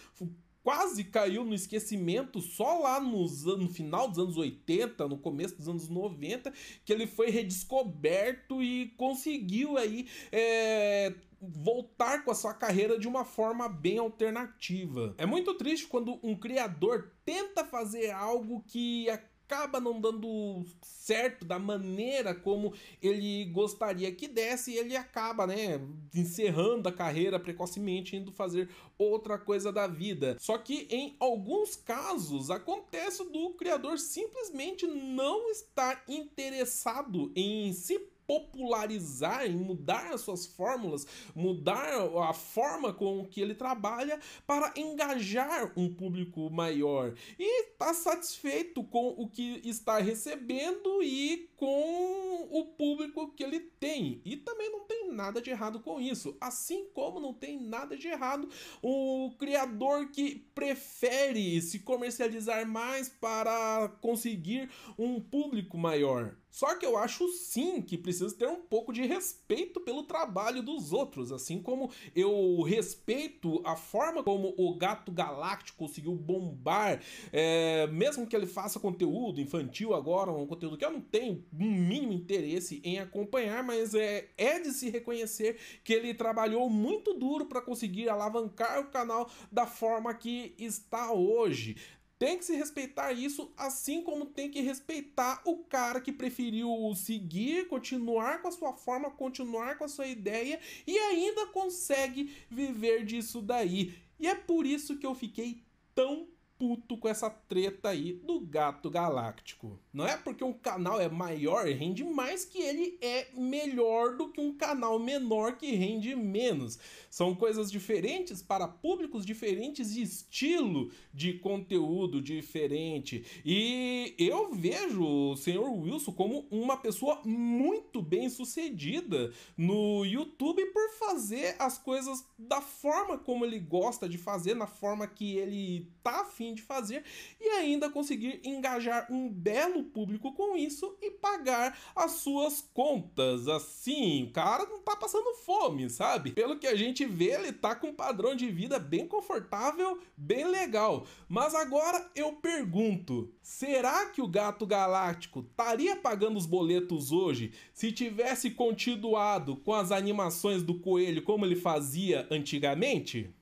quase 0.62 1.04
caiu 1.04 1.44
no 1.44 1.54
esquecimento 1.54 2.40
só 2.40 2.78
lá 2.78 3.00
nos, 3.00 3.44
no 3.44 3.68
final 3.68 4.08
dos 4.08 4.18
anos 4.18 4.36
80, 4.36 5.08
no 5.08 5.18
começo 5.18 5.56
dos 5.56 5.68
anos 5.68 5.88
90, 5.88 6.52
que 6.84 6.92
ele 6.92 7.06
foi 7.06 7.30
redescoberto 7.30 8.62
e 8.62 8.88
conseguiu 8.96 9.76
aí 9.76 10.08
é, 10.30 11.14
voltar 11.40 12.24
com 12.24 12.30
a 12.30 12.34
sua 12.34 12.54
carreira 12.54 12.98
de 12.98 13.08
uma 13.08 13.24
forma 13.24 13.68
bem 13.68 13.98
alternativa. 13.98 15.14
É 15.18 15.26
muito 15.26 15.54
triste 15.54 15.86
quando 15.86 16.18
um 16.22 16.36
criador 16.36 17.12
tenta 17.24 17.64
fazer 17.64 18.10
algo 18.10 18.62
que 18.66 19.08
acaba 19.52 19.78
não 19.78 20.00
dando 20.00 20.64
certo 20.80 21.44
da 21.44 21.58
maneira 21.58 22.34
como 22.34 22.72
ele 23.02 23.44
gostaria 23.46 24.10
que 24.10 24.26
desse 24.26 24.72
e 24.72 24.78
ele 24.78 24.96
acaba, 24.96 25.46
né, 25.46 25.78
encerrando 26.14 26.88
a 26.88 26.92
carreira 26.92 27.38
precocemente, 27.38 28.16
indo 28.16 28.32
fazer 28.32 28.70
outra 28.96 29.38
coisa 29.38 29.70
da 29.70 29.86
vida. 29.86 30.36
Só 30.40 30.56
que 30.56 30.86
em 30.90 31.14
alguns 31.20 31.76
casos 31.76 32.50
acontece 32.50 33.24
do 33.30 33.50
criador 33.50 33.98
simplesmente 33.98 34.86
não 34.86 35.50
estar 35.50 36.02
interessado 36.08 37.30
em 37.36 37.72
se 37.74 37.98
popularizar, 38.32 39.44
em 39.44 39.54
mudar 39.54 40.14
as 40.14 40.22
suas 40.22 40.46
fórmulas, 40.46 41.06
mudar 41.34 41.92
a 42.30 42.32
forma 42.32 42.90
com 42.90 43.26
que 43.26 43.42
ele 43.42 43.54
trabalha 43.54 44.18
para 44.46 44.72
engajar 44.74 45.70
um 45.76 45.92
público 45.92 46.48
maior 46.48 47.14
e 47.38 47.64
está 47.64 47.92
satisfeito 47.92 48.82
com 48.84 49.08
o 49.18 49.28
que 49.28 49.60
está 49.64 49.98
recebendo 49.98 51.02
e 51.02 51.50
com 51.56 52.48
o 52.50 52.64
público 52.64 53.30
que 53.32 53.42
ele 53.42 53.60
tem. 53.60 54.22
E 54.24 54.38
também 54.38 54.72
não 54.72 54.86
tem 54.86 55.12
nada 55.12 55.42
de 55.42 55.50
errado 55.50 55.80
com 55.80 56.00
isso. 56.00 56.34
Assim 56.40 56.86
como 56.94 57.20
não 57.20 57.34
tem 57.34 57.60
nada 57.60 57.96
de 57.98 58.08
errado 58.08 58.48
o 58.82 59.34
criador 59.38 60.08
que 60.10 60.46
prefere 60.54 61.60
se 61.60 61.80
comercializar 61.80 62.66
mais 62.66 63.10
para 63.10 63.88
conseguir 64.00 64.70
um 64.98 65.20
público 65.20 65.76
maior. 65.76 66.34
Só 66.52 66.74
que 66.74 66.84
eu 66.84 66.98
acho 66.98 67.26
sim 67.28 67.80
que 67.80 67.96
precisa 67.96 68.36
ter 68.36 68.46
um 68.46 68.60
pouco 68.60 68.92
de 68.92 69.06
respeito 69.06 69.80
pelo 69.80 70.02
trabalho 70.02 70.62
dos 70.62 70.92
outros, 70.92 71.32
assim 71.32 71.62
como 71.62 71.90
eu 72.14 72.60
respeito 72.60 73.62
a 73.64 73.74
forma 73.74 74.22
como 74.22 74.54
o 74.58 74.76
Gato 74.76 75.10
Galáctico 75.10 75.78
conseguiu 75.78 76.14
bombar, 76.14 77.02
é, 77.32 77.86
mesmo 77.86 78.26
que 78.26 78.36
ele 78.36 78.46
faça 78.46 78.78
conteúdo 78.78 79.40
infantil 79.40 79.94
agora, 79.94 80.30
um 80.30 80.46
conteúdo 80.46 80.76
que 80.76 80.84
eu 80.84 80.90
não 80.90 81.00
tenho 81.00 81.42
um 81.58 81.70
mínimo 81.70 82.12
interesse 82.12 82.82
em 82.84 82.98
acompanhar, 82.98 83.64
mas 83.64 83.94
é, 83.94 84.28
é 84.36 84.60
de 84.60 84.72
se 84.72 84.90
reconhecer 84.90 85.56
que 85.82 85.94
ele 85.94 86.12
trabalhou 86.12 86.68
muito 86.68 87.14
duro 87.14 87.46
para 87.46 87.62
conseguir 87.62 88.10
alavancar 88.10 88.78
o 88.78 88.90
canal 88.90 89.30
da 89.50 89.66
forma 89.66 90.12
que 90.12 90.54
está 90.58 91.12
hoje. 91.12 91.76
Tem 92.22 92.38
que 92.38 92.44
se 92.44 92.54
respeitar 92.54 93.12
isso, 93.12 93.52
assim 93.56 94.00
como 94.00 94.26
tem 94.26 94.48
que 94.48 94.60
respeitar 94.60 95.42
o 95.44 95.56
cara 95.64 96.00
que 96.00 96.12
preferiu 96.12 96.70
seguir, 96.94 97.66
continuar 97.66 98.40
com 98.40 98.46
a 98.46 98.52
sua 98.52 98.72
forma, 98.74 99.10
continuar 99.10 99.76
com 99.76 99.82
a 99.82 99.88
sua 99.88 100.06
ideia 100.06 100.60
e 100.86 100.96
ainda 100.96 101.48
consegue 101.48 102.32
viver 102.48 103.04
disso 103.04 103.42
daí. 103.42 103.96
E 104.20 104.28
é 104.28 104.36
por 104.36 104.64
isso 104.66 104.98
que 104.98 105.04
eu 105.04 105.16
fiquei 105.16 105.64
tão 105.96 106.28
puto 106.62 106.96
com 106.96 107.08
essa 107.08 107.28
treta 107.28 107.88
aí 107.88 108.12
do 108.12 108.38
gato 108.38 108.88
galáctico. 108.88 109.80
Não 109.92 110.06
é 110.06 110.16
porque 110.16 110.44
um 110.44 110.52
canal 110.52 111.00
é 111.00 111.08
maior 111.08 111.66
e 111.66 111.72
rende 111.72 112.04
mais 112.04 112.44
que 112.44 112.62
ele 112.62 112.96
é 113.00 113.26
melhor 113.36 114.16
do 114.16 114.28
que 114.28 114.40
um 114.40 114.54
canal 114.54 114.96
menor 114.96 115.56
que 115.56 115.74
rende 115.74 116.14
menos. 116.14 116.78
São 117.10 117.34
coisas 117.34 117.68
diferentes 117.68 118.40
para 118.40 118.68
públicos 118.68 119.26
diferentes 119.26 119.96
e 119.96 120.02
estilo 120.02 120.92
de 121.12 121.32
conteúdo 121.32 122.22
diferente. 122.22 123.42
E 123.44 124.14
eu 124.16 124.54
vejo 124.54 125.02
o 125.04 125.36
senhor 125.36 125.68
Wilson 125.68 126.12
como 126.12 126.46
uma 126.48 126.76
pessoa 126.76 127.20
muito 127.24 128.00
bem 128.00 128.30
sucedida 128.30 129.32
no 129.56 130.04
YouTube 130.04 130.64
por 130.66 130.90
fazer 130.92 131.56
as 131.58 131.76
coisas 131.76 132.24
da 132.38 132.60
forma 132.60 133.18
como 133.18 133.44
ele 133.44 133.58
gosta 133.58 134.08
de 134.08 134.16
fazer, 134.16 134.54
na 134.54 134.68
forma 134.68 135.08
que 135.08 135.36
ele 135.36 135.90
tá 136.04 136.20
afim 136.20 136.51
de 136.54 136.62
fazer 136.62 137.04
e 137.40 137.48
ainda 137.50 137.90
conseguir 137.90 138.40
engajar 138.44 139.06
um 139.10 139.28
belo 139.28 139.84
público 139.84 140.32
com 140.32 140.56
isso 140.56 140.96
e 141.00 141.10
pagar 141.10 141.78
as 141.94 142.12
suas 142.12 142.60
contas. 142.72 143.48
Assim, 143.48 144.24
o 144.24 144.32
cara 144.32 144.66
não 144.66 144.80
tá 144.80 144.96
passando 144.96 145.34
fome, 145.44 145.88
sabe? 145.90 146.32
Pelo 146.32 146.58
que 146.58 146.66
a 146.66 146.76
gente 146.76 147.04
vê, 147.04 147.32
ele 147.32 147.52
tá 147.52 147.74
com 147.74 147.88
um 147.88 147.94
padrão 147.94 148.34
de 148.34 148.50
vida 148.50 148.78
bem 148.78 149.06
confortável, 149.06 149.98
bem 150.16 150.46
legal. 150.46 151.06
Mas 151.28 151.54
agora 151.54 152.10
eu 152.14 152.32
pergunto: 152.34 153.32
será 153.42 154.06
que 154.06 154.20
o 154.20 154.28
gato 154.28 154.66
galáctico 154.66 155.40
estaria 155.40 155.96
pagando 155.96 156.38
os 156.38 156.46
boletos 156.46 157.12
hoje 157.12 157.52
se 157.72 157.92
tivesse 157.92 158.50
continuado 158.50 159.56
com 159.56 159.72
as 159.72 159.92
animações 159.92 160.62
do 160.62 160.78
coelho 160.78 161.22
como 161.22 161.44
ele 161.44 161.56
fazia 161.56 162.26
antigamente? 162.30 163.34